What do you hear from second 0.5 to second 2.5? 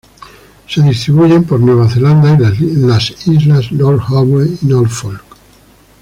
Se distribuyen por Nueva Zelanda